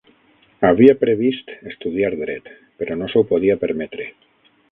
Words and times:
Havia 0.69 0.95
previst 1.01 1.51
estudiar 1.73 2.09
dret, 2.23 2.49
però 2.81 2.99
no 3.01 3.09
s'ho 3.13 3.23
podia 3.35 3.61
permetre. 3.67 4.09